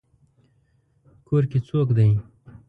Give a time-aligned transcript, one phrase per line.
[1.27, 2.09] کور کې څوک دی؟